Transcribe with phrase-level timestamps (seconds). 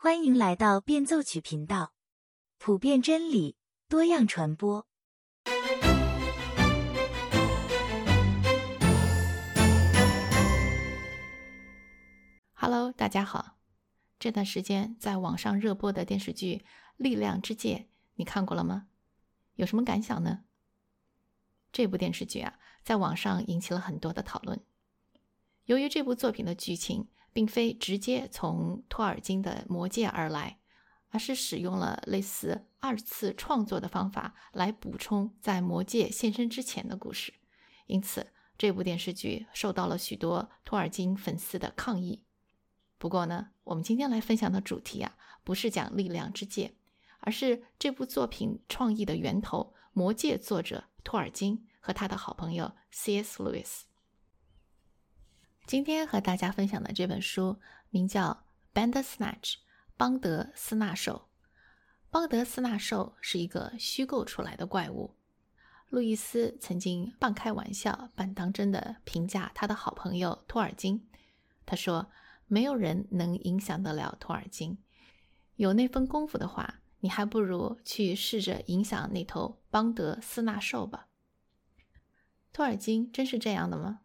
[0.00, 1.92] 欢迎来到变奏曲频道，
[2.56, 3.56] 普遍真理，
[3.88, 4.86] 多样传播。
[12.52, 13.58] Hello，大家好。
[14.20, 16.58] 这段时间在网上热播的电视剧
[16.96, 18.86] 《力量之戒》，你看过了吗？
[19.56, 20.44] 有什么感想呢？
[21.72, 24.64] 这部电视剧啊，在网上引起了很多的讨论。
[25.64, 30.58] 由于这部作品的剧情，并非直接从托尔金的《魔戒》而来，
[31.10, 37.34] 而是使用了类似二次创作的方法来补充在《魔戒》现身之前的故事，
[37.86, 42.24] 因此这部电视剧受到了许多托尔金粉丝的抗议。
[42.98, 46.74] 不过呢，我们今天来分享的主题啊，不是讲力量之戒，
[47.20, 53.42] 而是这部作品创意的源头——《魔戒》作者托尔金和他的好朋友 C.S.
[53.42, 53.87] Lewis。
[55.68, 57.58] 今天和大家分享的这本书
[57.90, 58.42] 名叫
[58.74, 59.40] 《Bandersnatch》，
[59.98, 61.28] 邦德斯纳兽。
[62.08, 65.14] 邦德斯纳兽是一个虚构出来的怪物。
[65.90, 71.06] 路易斯曾经半开玩笑半当真的评价他的好朋友托尔金，
[71.66, 72.10] 他说
[72.48, 74.78] ：“没有人能影响得了托尔金。
[75.56, 81.08] 有那份功夫的话，你还不如去试着影响那头邦德斯纳兽吧。”
[82.54, 84.00] 托尔金真是这样的吗？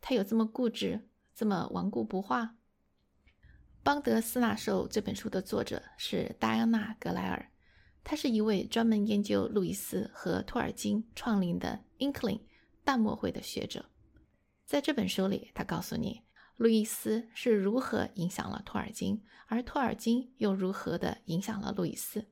[0.00, 2.44] 他有这么固执，这么顽固不化？
[3.82, 7.50] 《邦德斯纳兽》这本书的作者是戴安娜·格莱尔，
[8.04, 12.40] 他是一位专门研究路易斯和托尔金创立的 Inkling
[12.84, 13.86] 淡墨会的学者。
[14.66, 16.22] 在这本书里，他告诉你，
[16.56, 22.26] 路易斯是如何影响了托尔金，而托尔金又如何的影响了路易斯。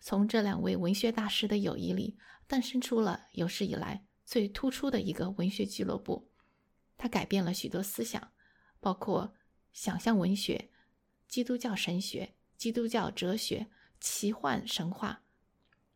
[0.00, 6.31] 从这两位文学大师的友谊里，诞生出了有史以来最突出的一个文学俱乐部。
[6.96, 8.32] 他改变了许多思想，
[8.80, 9.34] 包括
[9.72, 10.70] 想象文学、
[11.26, 13.68] 基督教神学、基督教哲学、
[14.00, 15.22] 奇幻神话，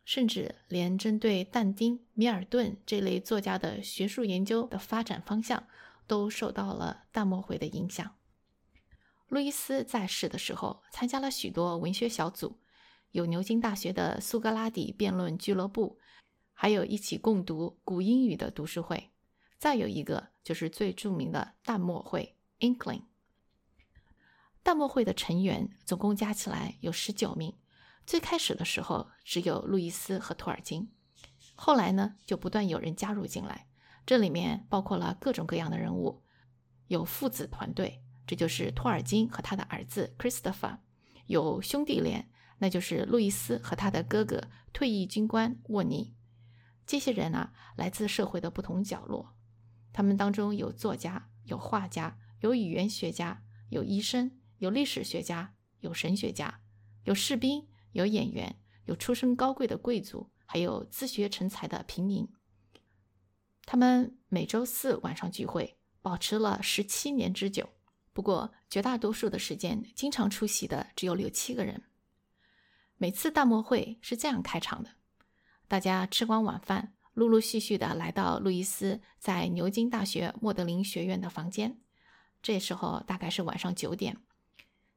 [0.04, 5.66] 甚至连针对但丁、米尔顿这类作家的学术研究的发展方向，
[6.06, 8.16] 都受到了淡漠回的影响。
[9.28, 12.60] 路易斯在世的时候，参加了许多文学小组，
[13.10, 15.98] 有牛津大学的苏格拉底辩论俱乐部，
[16.52, 19.10] 还有一起共读古英语的读书会。
[19.58, 23.02] 再有一个就是最著名的淡墨会 （Inkling）。
[24.62, 27.52] 淡墨会的成员总共加起来有十九名。
[28.06, 30.88] 最开始的时候只有路易斯和托尔金，
[31.56, 33.66] 后来呢就不断有人加入进来。
[34.06, 36.22] 这里面包括了各种各样的人物，
[36.86, 40.78] 有父子团队，这就是托尔金和他的儿子 Christopher；
[41.26, 46.14] 有兄弟连，那就是路易斯和他的哥哥退役军官沃尼。
[46.86, 49.35] 这些人啊，来自社会的不同角落。
[49.96, 56.60] 他们当中有作家，有画家，有语言学家，有医生，有历史学家，有神学家，
[57.04, 62.28] 有士兵，有演员，有出身高贵的贵族，还有自学成才的平民。
[63.64, 67.70] 他们每周四晚上聚会，保持了十七年之久。
[68.12, 71.84] 不过，绝大多数的时间，经常出席的只有六七个人。
[72.98, 74.90] 每次大漠会是这样开场的：
[75.66, 76.95] 大家吃光晚饭。
[77.16, 81.80] 陆陆续续的来到路易斯在牛津大学莫德林学院的房间，
[82.42, 84.18] 这时候大概是晚上九点。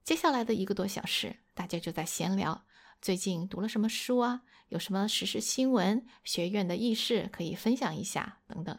[0.03, 2.65] 接下来的一个多小时，大家就在闲聊，
[3.01, 4.41] 最近读了什么书啊？
[4.67, 8.77] 有什么时事新闻、学院的轶事可以分享一下等等。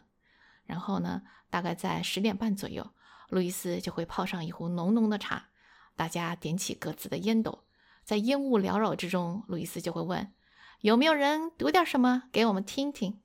[0.65, 2.91] 然后呢，大概在十点半左右，
[3.29, 5.49] 路易斯就会泡上一壶浓浓的茶，
[5.95, 7.63] 大家点起各自的烟斗，
[8.03, 10.31] 在烟雾缭绕之中，路易斯就会问：
[10.81, 13.19] 有没有人读点什么给我们听听？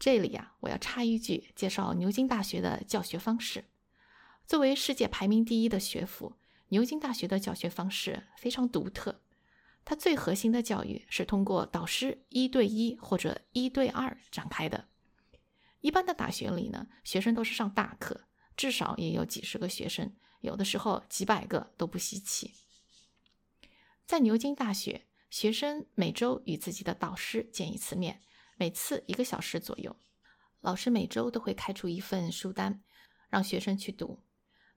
[0.00, 3.66] 这里呀，我要插一句，介绍牛津大学的教学方式。
[4.46, 6.36] 作为世界排名第一的学府，
[6.68, 9.20] 牛津大学的教学方式非常独特。
[9.84, 14.88] 它最核心的教育是通过导师一对一或者一对二展开的。
[15.82, 18.22] 一般的大学里呢，学生都是上大课，
[18.56, 22.54] 至少也有几十个学生，有的时候几百个都不稀奇。
[24.06, 28.22] 在牛津大学，学生每周与自己的导师见一次面。
[28.60, 29.96] 每次一个小时左右，
[30.60, 32.82] 老师每周都会开出一份书单，
[33.30, 34.22] 让学生去读。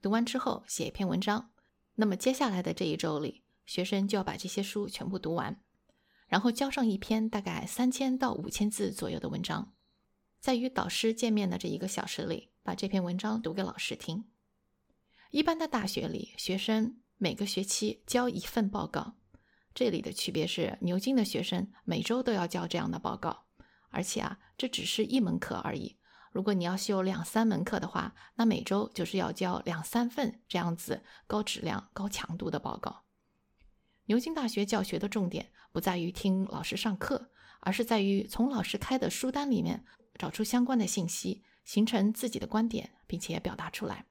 [0.02, 1.52] 读完之后写一篇文章。
[1.96, 5.60] 那么接下来的这一周里，学生就要把这些书全部读完，
[6.28, 9.74] 然后交上一篇大概三千到五千字左右的文章。
[10.40, 14.24] 在与导师见面的这一个小时里，把这篇文章读给老师听。
[15.32, 19.16] 一般的大学里，学生每个学期交一份报告。
[19.76, 23.44] 这里的区别是，牛津的学生每周都要交这样的报告。
[23.94, 25.96] 而且啊，这只是一门课而已。
[26.32, 33.04] 如果你要修两三门课的话，那每周就是要交两三份这样子高质量、高强度的报告。
[34.08, 37.30] 牛津大学教学的重点不在于听老师上课，
[37.60, 39.86] 而是在于从老师开的书单里面
[40.18, 44.06] 找出相关的信息，形成自己的观点，并且表达出来。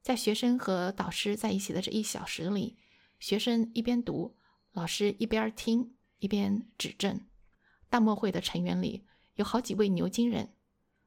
[0.00, 2.78] 在学生和导师在一起的这一小时里，
[3.18, 4.36] 学生一边读，
[4.72, 7.20] 老师一边听，一边指正。
[7.88, 9.04] 大漠会的成员里
[9.34, 10.54] 有好几位牛津人。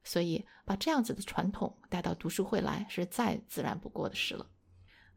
[0.03, 4.49] 所以，把这样子的传统带到读书会来是再自然不过的事了。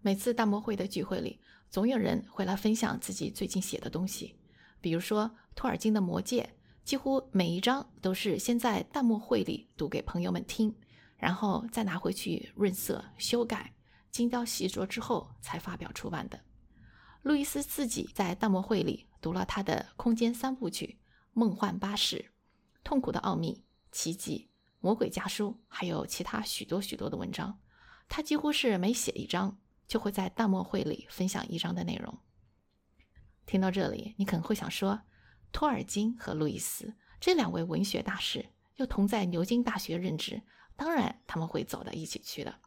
[0.03, 1.41] 每次大漠会的聚会里，
[1.71, 4.39] 总有人会来分享自己最近写的东西。
[4.83, 6.43] 比如说，托尔金的《魔戒》，
[6.87, 10.75] 几乎每一章都是先在大漠会里读给朋友们听，
[11.17, 13.73] 然后再拿回去润色、修改、
[14.11, 16.39] 精雕细琢之后才发表出版的。
[17.23, 20.87] 路易斯自己在大漠会里读了他的《空间三部曲》
[21.37, 22.17] 《梦幻巴士》
[22.85, 23.55] 《痛苦的奥秘》
[23.91, 24.49] 《奇迹》。
[24.79, 27.59] 魔鬼家书，还有其他许多许多的文章，
[28.09, 29.59] 他几乎是每写一章，
[29.89, 32.19] 就会在大漠会里分享一章的内容。
[33.47, 35.01] 听到这里，你可能会想说，
[35.51, 40.43] 托尔金和路易斯这两位文学大师又同在牛津大学任职，
[40.77, 42.61] 当然他们会走到一起去的。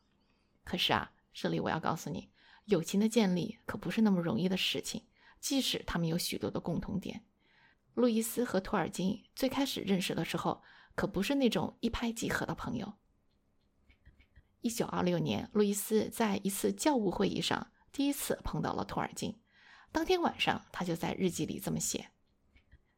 [0.65, 2.31] 可是啊，这里我要告诉你，
[2.65, 5.05] 友情的建立可不是那么容易的事情。
[5.39, 7.23] 即使他们有许多的共同点，
[7.97, 10.63] 路易斯和托尔金最开始认识的时候。
[10.97, 12.95] 可不是那种一拍即合的朋友。
[14.61, 19.39] 一九二六年，路易斯在一次教务会议上第一次碰到了托尔金。
[19.91, 22.09] 当天晚上，他就在日记里这么写：“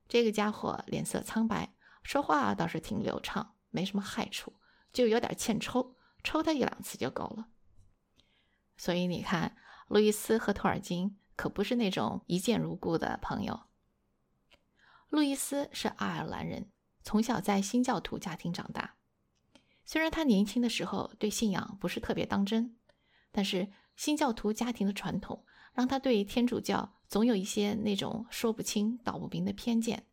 [0.07, 4.53] 这个家伙脸色苍白，说话倒是挺流畅，没什么害处，
[4.93, 7.49] 就有点欠抽，抽他一两次就够了。”
[8.79, 9.57] 所以你看，
[9.89, 13.68] 路易斯和托尔金可不是那种一见如故的朋友。
[15.09, 16.69] 路易斯是爱尔兰人。
[17.01, 18.95] 从小在新教徒家庭长大，
[19.83, 22.77] 虽然他年轻的时候对信仰不是特别当真，
[23.31, 30.05] 但是新教徒家庭的传统让他对天主教总有一些那种说不清道不明的偏见。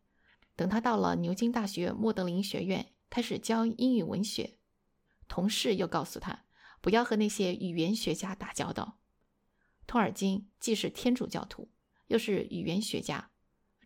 [0.55, 4.57] 等他到了牛津大学莫德林学院开始教英语文学，
[5.29, 6.45] 同事又告诉他
[6.81, 8.99] 不要和那些语言学家打交道。
[9.87, 11.71] 托尔金既是天主教徒，
[12.07, 13.31] 又是语言学家。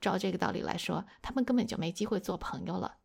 [0.00, 2.98] 照这个道理来说，他们根本就没机会做朋友了。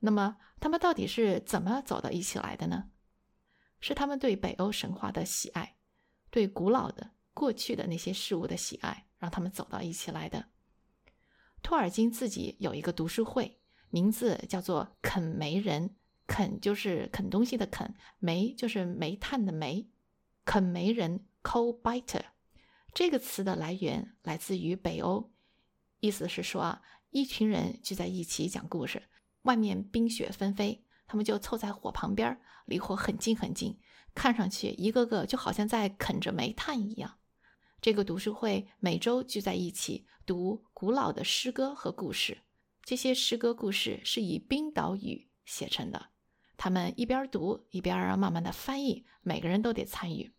[0.00, 2.90] 那么，他们到底是怎么走到一起来的呢？
[3.80, 5.76] 是他们对北欧神话的喜爱，
[6.30, 10.46] 对古老的过去的那些事物的喜爱，让他们走到一起来的。
[11.62, 13.60] 托尔金自己有一个读书会，
[13.90, 15.96] 名字叫做“啃煤人”，
[16.28, 19.88] 啃就是啃东西的啃，煤就是煤炭的煤，
[20.44, 22.22] 啃煤人 （coal biter）
[22.92, 25.32] 这个词的来源来自于北欧。
[26.00, 29.02] 意思是说啊，一群人聚在一起讲故事，
[29.42, 33.78] 外面冰雪纷飞，他们就凑在火旁边，离火很近很近，
[34.14, 37.18] 看上去一个个就好像在啃着煤炭一样。
[37.80, 42.38] 这个读书会每周聚在一起读古老的诗歌和故事，
[42.82, 46.10] 这些诗歌故事是以冰岛语写成的，
[46.56, 50.32] 他们一边读一边慢慢的翻译，每个人都得参与。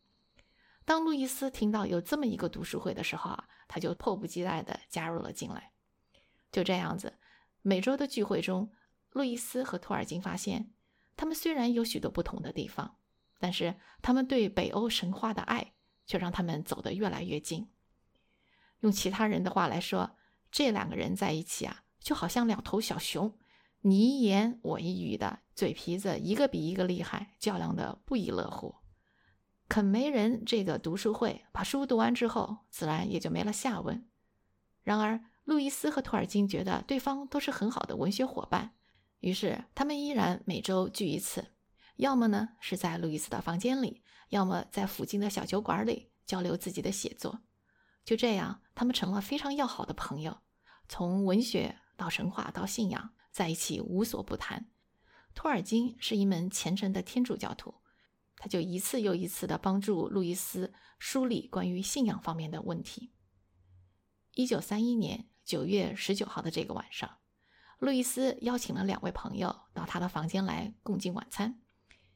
[0.86, 5.72] 当路易斯听到有这么一个读书会的时候啊，他就迫不及待地加入了进来。
[6.52, 7.14] 就这样子，
[7.62, 8.74] 每周的聚会中，
[9.12, 10.74] 路易斯和托尔金发现，
[11.16, 12.98] 他们虽然有许多不同的地方，
[13.40, 15.74] 但是他们对北欧神话的爱
[16.06, 17.70] 却让他们走得越来越近。
[18.80, 20.18] 用其他人的话来说，
[20.52, 23.38] 这两个人在一起啊，就好像两头小熊，
[23.82, 28.79] 你一言我一语的，嘴皮子一个比一个厉害，较量的不亦乐乎。
[29.70, 34.10] 肯梅人这个读书会把书读完之后，自然也就没了下文。
[34.82, 38.74] 然而，路易斯和托尔金觉得对方都是很好的文学伙伴，
[39.20, 41.54] 于是他们依然每周聚一次，
[41.98, 47.42] 要么呢是在路易斯的房间里，要么在附近的小酒馆里交流自己的写作。
[48.04, 50.40] 就这样，他们成了非常要好的朋友，
[50.88, 54.72] 从文学到神话到信仰，在一起无所不谈。
[55.36, 57.76] 托尔金是一门虔诚的天主教徒。
[58.40, 63.12] 他就一次又一次地帮助路易斯梳理关于信仰方面的问题。
[64.34, 67.18] 一九三一年九月十九号的这个晚上，
[67.80, 71.62] 路易斯邀请了两位朋友到他的房间来共进晚餐，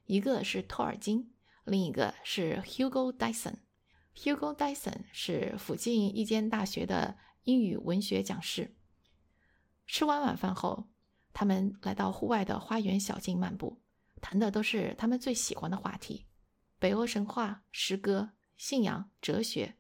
[0.06, 1.34] 一个是托尔金，
[1.66, 3.58] 另一个是 Hugo Dyson。
[4.16, 8.76] Hugo Dyson 是附近一间大学的英语文学讲师。
[9.86, 10.88] 吃完晚饭后，
[11.34, 13.83] 他们来到户外的花园小径漫步。
[14.24, 16.26] 谈的都是他们最喜欢的话题：
[16.80, 19.76] 北欧神话、诗歌、信仰、哲学。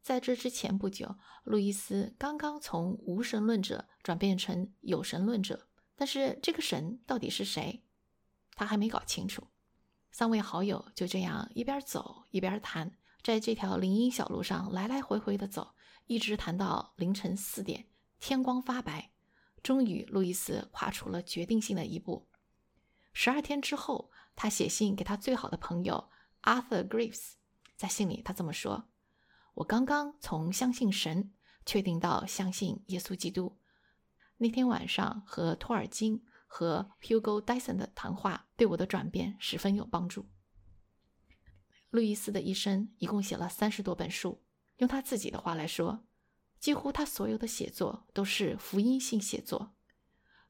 [0.00, 5.68] 在这之前不久，路易斯刚刚从无神论者转变成有神论者。
[5.94, 7.84] 但是，这个神到底是谁？
[8.54, 9.46] 他还没搞清楚。
[10.10, 15.74] 三位好友就这样一边走一边谈，在这条林荫小路上来来回回的走，
[16.06, 17.86] 一直谈到凌晨四点，
[18.18, 19.12] 天光发白。
[19.62, 22.26] 终于，路易斯跨出了决定性的一步。
[23.18, 26.10] 十二天之后，他写信给他最好的朋友
[26.42, 27.32] Arthur Graves，
[27.74, 28.90] 在信里他这么说
[29.56, 31.32] ：“我刚刚从相信神
[31.64, 33.58] 确定到相信耶稣基督。
[34.36, 40.28] 那天晚上和托尔金和 Hugo Dyson 的谈话对我的转变十分有帮助。”
[41.88, 44.44] 路易斯的一生一共写了三十多本书，
[44.76, 46.04] 用他自己的话来说。
[46.60, 49.74] 几乎他所有的写作都是福音性写作。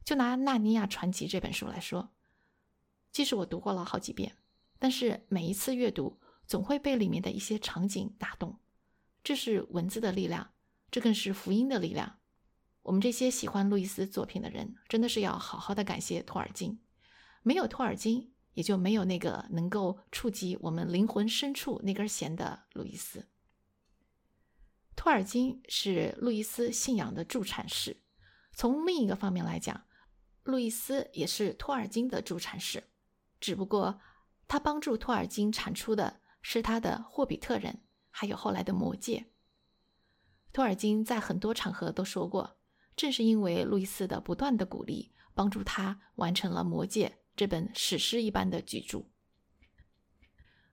[0.05, 2.16] 就拿《纳尼亚传奇》这本书来说，
[3.17, 4.37] 即使我读过了好几遍，
[4.79, 8.61] 但是每一次阅读总会被里面的一些场景打动。
[9.25, 10.53] 这是文字的力量，
[10.91, 12.19] 这更是福音的力量。
[12.83, 16.79] 我们这些喜欢路易斯作品的人，真的是要好好的感谢托尔金。
[17.43, 23.27] 没有托尔金，也就没有那个能够触及我们灵魂深处那根弦的路易斯。
[24.95, 27.97] 托尔金是路易斯信仰的助产士，
[28.53, 29.87] 从另一个方面来讲，
[30.43, 32.85] 路易斯也是托尔金的助产士。
[33.41, 34.01] 只不过，
[34.49, 37.73] 他帮助托尔金产出的是他的《霍比特人》，
[38.11, 39.27] 还有后来的《魔戒》。
[40.53, 42.59] 托尔金在很多场合都说过，
[42.97, 49.05] 正是因为路易斯的不断的鼓励，帮助他完成了《魔戒》这本史诗一般的巨著。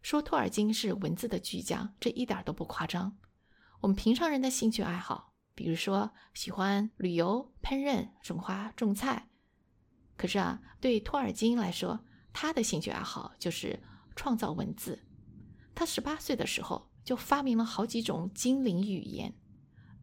[0.01, 3.17] 说托尔金是文字的巨匠，这一点都不夸张。
[3.81, 9.29] 我们平常人的兴趣爱好，比如说喜欢旅游、烹饪、种花、种菜，
[10.15, 13.81] 可是啊，对托尔金来说，他的兴趣爱好就是
[14.15, 14.99] 创造文字。
[15.73, 19.33] 他十八岁的时候就发明了好几种精灵语言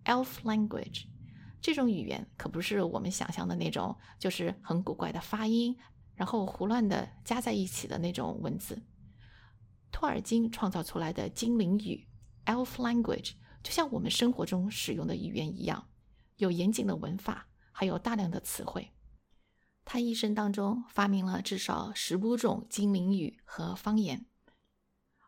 [0.04, 1.06] （Elf Language）。
[1.60, 5.76] 这种语言可不是我们想象的那种，就是很古怪的发音，
[6.14, 8.80] 然后胡乱的加在一起的那种文字。
[9.92, 12.08] 托尔金创造出来的精灵语
[12.46, 13.32] （Elf Language）。
[13.62, 15.86] 就像我们生活中使用的语言一样，
[16.36, 18.90] 有严谨的文法，还有大量的词汇。
[19.84, 24.26] 他一生当中发明了至少十五种精灵语和方言，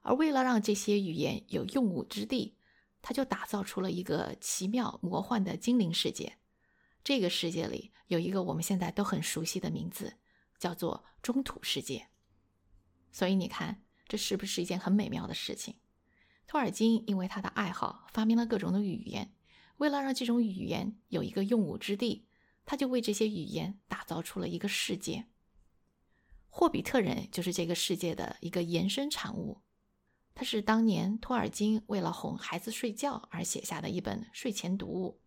[0.03, 2.57] 而为了让这些语言有用武之地，
[3.01, 6.39] 他就打造出了一个奇妙魔幻的精灵世界。
[7.03, 10.19] 这个世界里有一个我们现在都很熟悉的名字，
[10.59, 12.09] 叫做中土世界。
[13.11, 15.75] 所以你看，这是不是一件很美妙的事情？
[16.47, 19.35] 托尔金因为他的爱好，发明了各种的语言。
[19.79, 22.29] 为了让这种语言有一个用武之地，
[22.65, 25.27] 他就为这些语言打造出了一个世界。
[26.49, 29.63] 霍比特人就是这个世界的一个延伸产物。
[30.35, 35.21] 它是当年托尔金为了哄孩子睡觉而写下的一本睡前读物。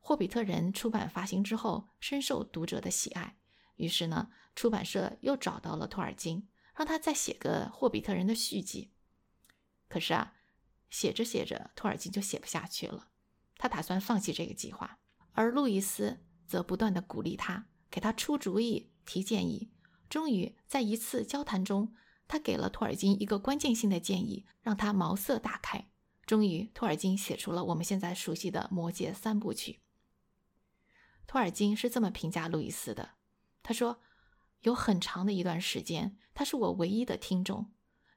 [0.00, 3.38] 霍比特人出版发行之后，深受读者的喜爱。
[3.76, 8.92] 于是呢，出版社又找到了托尔金，让他再写个霍比特人的续集。
[9.88, 10.34] 可是啊，
[10.90, 13.08] 写着写着，托尔金就写不下去了，
[13.56, 14.98] 他打算放弃这个计划。
[15.34, 19.70] 而路易斯则不断的鼓励他，给他出主意、提建议。
[20.08, 21.94] 终于在一次交谈中，
[22.26, 25.88] 他给了托尔金一个关键性的建议，让他茅塞大开。
[26.24, 29.80] 终于，托尔金写出了我们现在熟悉的《魔戒》三部曲。
[31.26, 33.10] 托尔金是这么评价路易斯的
[33.62, 34.00] ：“他说，
[34.60, 37.72] 有很长的一段时间，他是我唯一的听众。”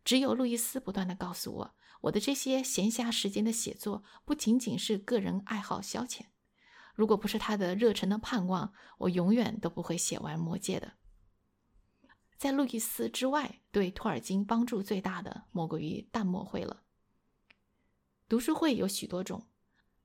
[0.06, 6.28] 只有路易斯不断的告诉我，我的这些闲暇时间的写作不仅仅是个人爱好消遣。
[6.98, 10.94] 如果不是他的热忱的盼望，我永远都不会写完《魔戒》的。
[12.40, 16.82] 在路易斯之外，对托尔金帮助最大的莫过于淡墨会了。
[18.28, 19.48] 读书会有许多种，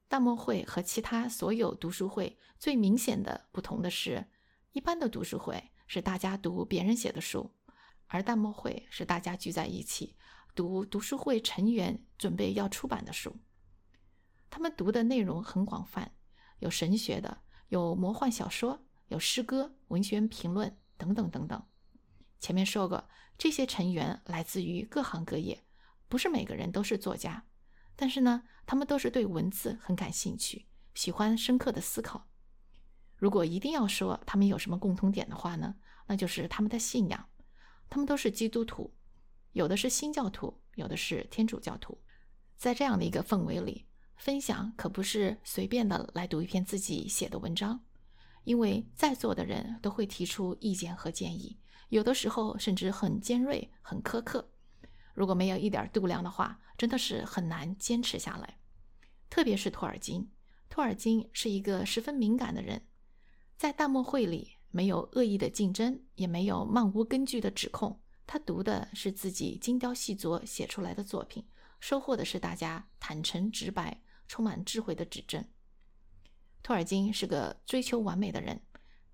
[0.06, 4.28] 淡墨会和其他所有读书会最明显的不同的是，
[4.72, 7.54] 一般的读书会是大家读别人写的书。
[8.08, 10.14] 而淡墨会是大家聚在一起
[10.54, 13.34] 读读书会成员准备要出版的书，
[14.50, 16.12] 他们读的内容很广泛，
[16.62, 21.60] 有神学的，有魔幻小说，有诗歌、文学评论等等等等。
[22.38, 25.64] 前面说过，这些成员来自于各行各业，
[26.08, 27.44] 不是每个人都是作家，
[27.96, 32.28] 但是呢，他们都是对文字很感兴趣，喜欢深刻的思考。
[33.16, 35.74] 如果一定要说他们有什么共同点的话呢，
[36.06, 37.28] 那就是他们的信仰。
[37.90, 38.94] 他们都是基督徒，
[39.50, 42.00] 有的是新教徒，有的是天主教徒。
[42.56, 47.84] 在这样的一个氛围里，分享可不是随便的来读一篇自己写的文章，
[48.44, 54.48] 因为在座的人都会提出意见和建议，有的时候甚至很尖锐、很苛刻。
[55.14, 58.58] 如果没有一点度量的话，真的是很难坚持下来。
[59.28, 60.30] 特别是托尔金，
[60.68, 62.86] 托尔金是一个十分敏感的人，
[63.56, 64.52] 在大漠会里。
[64.74, 68.00] 没有恶意的竞争，也没有漫无根据的指控。
[68.26, 71.44] 他读的是自己精雕细琢写出来的作品，
[71.82, 75.44] 收获的是大家坦诚直白、充满智慧的指正。
[76.62, 78.62] 托尔金是个追求完美的人，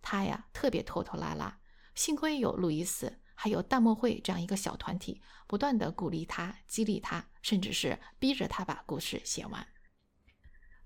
[0.02, 1.60] 他呀特别拖拖拉拉。
[1.94, 9.66] 幸亏有路易斯，还有淡墨会这样一个小团体，不断的鼓励他、激励他，甚至是逼着他把故事写完。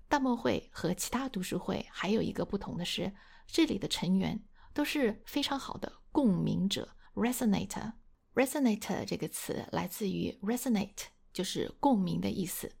[0.07, 3.13] 淡墨会和其他读书会还有一个不同的是，
[3.45, 4.41] 这里的成员
[4.73, 7.91] 都是非常好的共鸣者 （resonator）。
[8.33, 12.71] resonate 这个词来自于 resonate，就是共鸣的意思。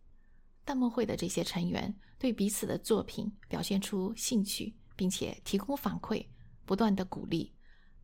[0.63, 6.25] 弹幕会的这些成员对彼此的作品表现出兴趣，并且提供反馈，
[6.65, 7.53] 不断的鼓励。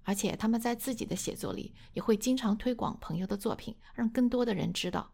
[0.03, 5.13] 而且他们在自己的写作里也会经常推广朋友的作品，让更多的人知道。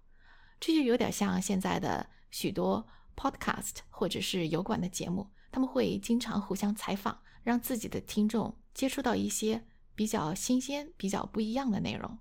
[0.59, 9.65] 这就有点像现在的许多 podcast 或者是油管的节目，他们会经常互相采访，让自己的听众接触到一些
[9.95, 12.17] 比较新鲜、比较不一样的内容。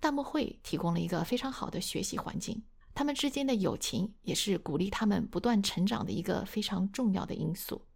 [0.00, 2.62] 大漠会提供了一个非常好的学习环境，
[2.94, 7.86] 他们之间的友情也是鼓励他们不断成长的一个非常重要的因素。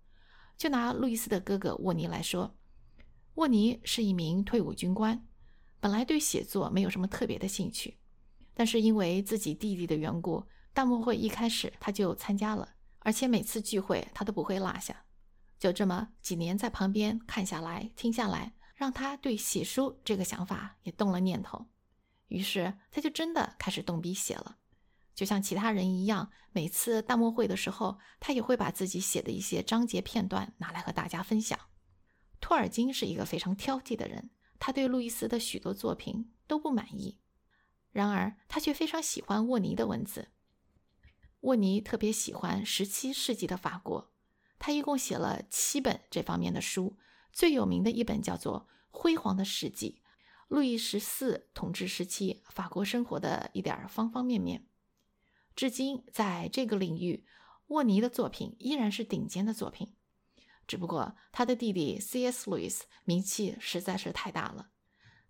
[0.58, 2.56] 就拿路易斯的哥哥沃尼来说，
[3.34, 5.26] 沃尼是一名退伍军官，
[5.80, 7.98] 本来对写作没有什么特别的兴趣，
[8.54, 12.68] 但是因为自己弟弟的缘故，大漠会一开始他就参加了，
[13.00, 15.04] 而且每次聚会他都不会落下。
[15.58, 21.66] 就这么几年在旁边看下来、听下来，让他对写书这个想法也动了念头。
[22.32, 24.56] 于是他就真的开始动笔写了，
[25.14, 31.58] 就像其他人一样，每次大漠会的时候，他也会把自己写的一些章节片段拿来和大家分享。
[32.40, 37.18] 托尔金是一个非常挑剔的人，他对路易斯的许多作品都不满意，
[37.90, 40.28] 然而他却非常喜欢沃尼的文字。
[41.40, 44.10] 沃尼特别喜欢十七世纪的法国，
[44.58, 46.96] 他一共写了七本这方面的书，
[47.30, 49.98] 最有名的一本叫做《辉煌的世纪》。
[50.52, 54.66] 路易十四统治时期，法国生活的一点方方面面，
[55.56, 57.24] 至今在这个领域，
[57.68, 59.94] 沃尼的作品依然是顶尖的作品。
[60.66, 62.50] 只不过他的弟弟 C.S.
[62.50, 64.68] 路易斯名气实在是太大了，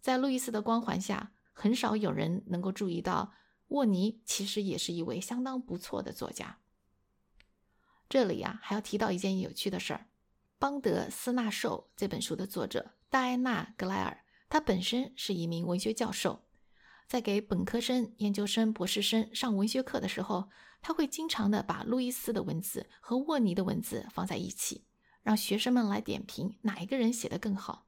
[0.00, 3.32] 在路易斯的光环下，很少有人能够注意到
[3.68, 6.58] 沃尼其实也是一位相当不错的作家。
[8.08, 10.08] 这里呀，还要提到一件有趣的事儿：
[10.58, 14.21] 邦德斯纳寿这本书的作者戴安娜·格莱尔。
[14.52, 16.44] 他本身是一名文学教授，
[17.06, 20.50] 在给本科生、研究生、博士生上文学课的时候，
[20.82, 24.84] 他会经常的把路易斯的文字和沃尼的文字放在一起，
[25.22, 27.86] 让学生们来点评哪一个人写的更好。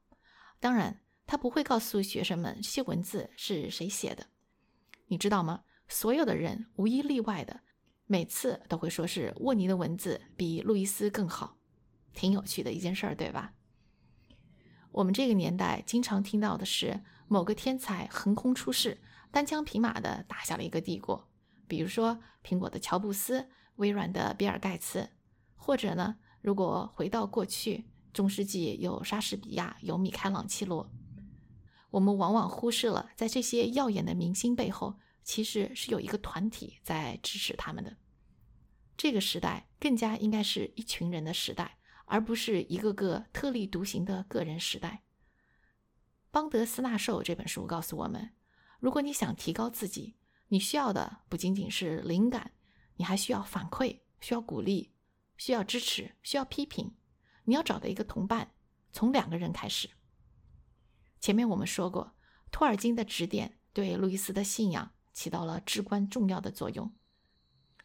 [0.59, 4.25] 当然，他不会告诉学生们这些文字是谁写的。
[5.05, 5.65] 你知道吗？
[5.87, 7.61] 所有的人无一例外的，
[8.07, 11.59] 每次都会说是沃尼的文字比路易斯更好，
[12.15, 13.53] 挺有趣的一件事儿，对吧？
[14.95, 21.27] 我们这个年代经常听到的是某个天才横空出世，单枪匹马的打下了一个帝国，
[21.67, 25.09] 比如说苹果的乔布斯、微软的比尔盖茨，
[25.57, 30.89] 或者呢，如果回到过去，中世纪有莎士比亚，有米开朗基罗，
[31.89, 37.97] 我们往往忽视了，在这些耀眼的明星背后，其实是有一个团体在支持他们的。
[38.95, 41.79] 这个时代更加应该是一群人的时代。
[42.05, 45.03] 而不是一个个特立独行的个人时代。
[46.31, 48.33] 邦德斯纳寿这本书告诉我们：
[48.79, 50.15] 如果你想提高自己，
[50.49, 52.51] 你需要的不仅仅是灵感，
[52.95, 54.93] 你还需要反馈，需要鼓励，
[55.37, 56.95] 需要支持，需要批评。
[57.45, 58.53] 你要找到一个同伴，
[58.91, 59.89] 从两个人开始。
[61.19, 62.15] 前面我们说过，
[62.51, 66.93] 托尔金的指点对路易斯的信仰起到了至关重要的作用，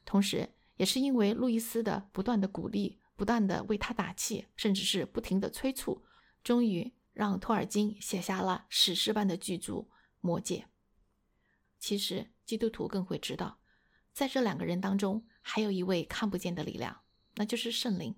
[0.04, 2.99] 同时也是因为路易斯的不断的鼓励。
[3.20, 6.06] 不断的为他打气，甚至是不停的催促，
[6.42, 9.74] 终于让托尔金写下了史诗般的巨著
[10.22, 10.68] 《魔戒》。
[11.78, 13.60] 其实，基督徒更会知道，
[14.14, 17.02] 在这两个人当中，还有一位看不见的力量，
[17.34, 18.16] 那就是圣灵。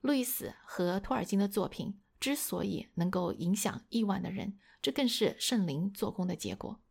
[0.00, 6.82] 路易斯和托尔金的作品之所以能够影响亿万的人，这更是圣灵做工的结果。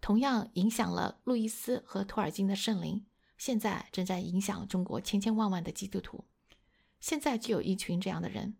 [0.00, 3.04] 同样影响了路易斯和托尔金的圣灵。
[3.42, 6.26] 现在正在影响中国千千万万的基督徒。
[7.00, 8.54] 现在就有一群这样的人，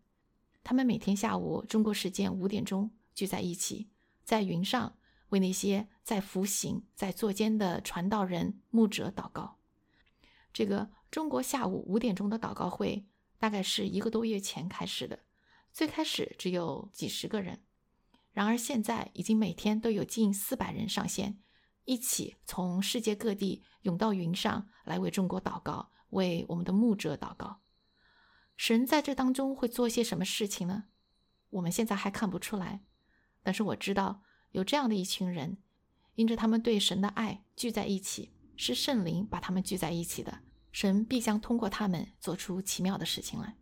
[0.64, 3.90] 他们每天下午中国时间五点钟聚在一起，
[4.25, 4.97] 在云上
[5.29, 9.57] 为那些在服刑、在坐监的传道人、牧者祷告。
[10.53, 13.07] 这个中国下午五点钟的祷告会，
[13.38, 15.21] 大概是一个多月前开始的。
[15.73, 17.61] 最开始只有几十个人，
[18.33, 21.38] 然而现在已经每天都有近四百人上线。
[21.85, 27.61] 一起从世界各地涌到云上来为中国祷告，为我们的牧者祷告。
[28.57, 30.85] 神在这当中会做些什么事情呢？
[31.51, 32.85] 我们现在还看不出来，
[33.42, 35.59] 但是我知道有这样的一群人，
[36.14, 40.40] 因着他们对神的爱聚在一起，是圣灵把他们聚在一起的。
[40.71, 43.57] 神必将通过他们做出奇妙的事情来。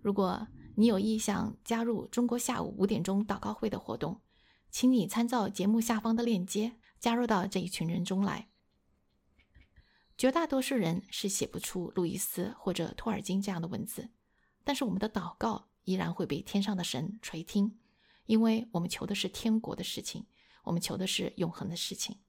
[0.00, 4.20] 如果你有意向加入中国下午五点钟祷告会的活动，
[4.70, 8.48] 请你参照节目下方的链接，加入到这一群人中来。
[10.16, 14.08] 绝大多数人是写不出路易斯或者托尔金这样的文字，
[14.62, 17.76] 但是我们的祷告依然会被天上的神垂听，
[18.26, 20.26] 因为我们求的是天国的事情，
[20.62, 22.20] 我们求的是永恒的事情。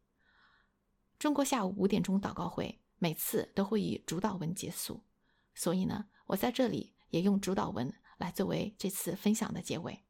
[1.19, 5.03] 中国下午五点钟祷告会每次都会以主导文结束，
[5.53, 10.03] 所以呢，我在这里也用主导文来作为这次分享的结尾。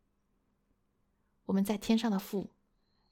[1.47, 2.54] 我们在天上的父，